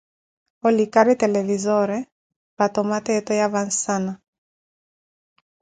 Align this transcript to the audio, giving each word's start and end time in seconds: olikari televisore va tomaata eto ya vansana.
olikari 0.67 1.13
televisore 1.23 1.97
va 2.57 2.65
tomaata 2.75 3.11
eto 3.19 3.31
ya 3.39 3.47
vansana. 3.53 4.13